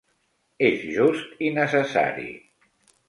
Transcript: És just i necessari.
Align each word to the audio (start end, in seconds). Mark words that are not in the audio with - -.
És 0.69 0.79
just 0.95 1.43
i 1.49 1.53
necessari. 1.59 2.29